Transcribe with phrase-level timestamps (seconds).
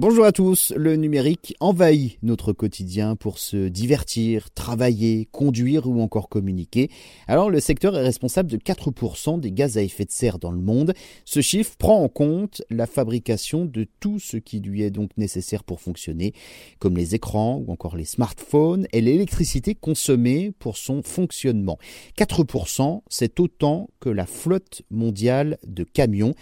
[0.00, 6.28] Bonjour à tous, le numérique envahit notre quotidien pour se divertir, travailler, conduire ou encore
[6.28, 6.88] communiquer.
[7.26, 10.60] Alors le secteur est responsable de 4% des gaz à effet de serre dans le
[10.60, 10.94] monde.
[11.24, 15.64] Ce chiffre prend en compte la fabrication de tout ce qui lui est donc nécessaire
[15.64, 16.32] pour fonctionner,
[16.78, 21.76] comme les écrans ou encore les smartphones et l'électricité consommée pour son fonctionnement.
[22.16, 26.36] 4%, c'est autant que la flotte mondiale de camions.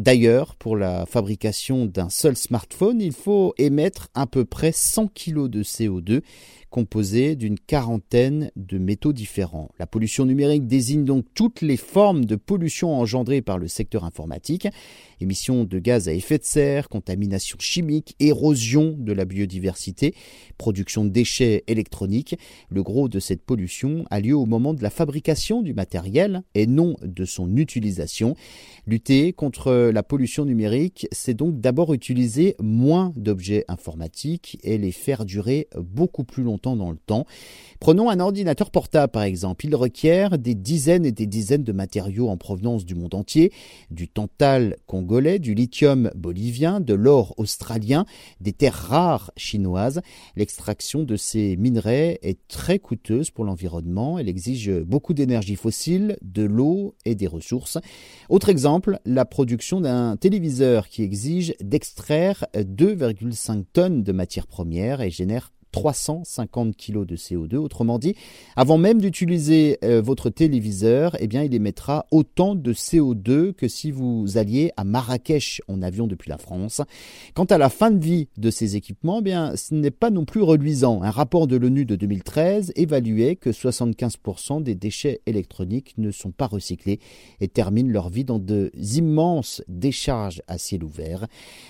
[0.00, 5.46] D'ailleurs, pour la fabrication d'un seul smartphone, il faut émettre à peu près 100 kg
[5.46, 6.22] de CO2
[6.70, 9.70] composé d'une quarantaine de métaux différents.
[9.78, 14.68] La pollution numérique désigne donc toutes les formes de pollution engendrées par le secteur informatique,
[15.20, 20.14] émissions de gaz à effet de serre, contamination chimique, érosion de la biodiversité,
[20.56, 22.38] production de déchets électroniques.
[22.70, 26.68] Le gros de cette pollution a lieu au moment de la fabrication du matériel et
[26.68, 28.36] non de son utilisation.
[28.86, 35.24] Lutter contre la pollution numérique, c'est donc d'abord utiliser moins d'objets informatiques et les faire
[35.24, 37.26] durer beaucoup plus longtemps dans le temps.
[37.80, 39.66] Prenons un ordinateur portable par exemple.
[39.66, 43.52] Il requiert des dizaines et des dizaines de matériaux en provenance du monde entier,
[43.90, 48.04] du tantal congolais, du lithium bolivien, de l'or australien,
[48.40, 50.00] des terres rares chinoises.
[50.36, 54.18] L'extraction de ces minerais est très coûteuse pour l'environnement.
[54.18, 57.78] Elle exige beaucoup d'énergie fossile, de l'eau et des ressources.
[58.28, 65.10] Autre exemple, la production d'un téléviseur qui exige d'extraire 2,5 tonnes de matières premières et
[65.10, 67.56] génère 350 kg de CO2.
[67.56, 68.14] Autrement dit,
[68.56, 73.90] avant même d'utiliser euh, votre téléviseur, eh bien, il émettra autant de CO2 que si
[73.90, 76.80] vous alliez à Marrakech en avion depuis la France.
[77.34, 80.24] Quant à la fin de vie de ces équipements, eh bien, ce n'est pas non
[80.24, 81.02] plus reluisant.
[81.02, 86.46] Un rapport de l'ONU de 2013 évaluait que 75% des déchets électroniques ne sont pas
[86.46, 87.00] recyclés
[87.40, 91.26] et terminent leur vie dans de immenses décharges à ciel ouvert.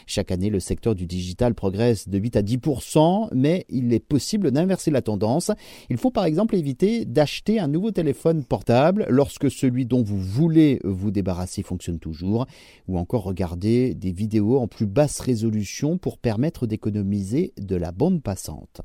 [0.06, 4.00] Chaque année, le secteur du digital progresse de 8 à 10%, mais il il est
[4.00, 5.50] possible d'inverser la tendance.
[5.88, 10.80] Il faut par exemple éviter d'acheter un nouveau téléphone portable lorsque celui dont vous voulez
[10.84, 12.46] vous débarrasser fonctionne toujours,
[12.86, 18.22] ou encore regarder des vidéos en plus basse résolution pour permettre d'économiser de la bande
[18.22, 18.82] passante.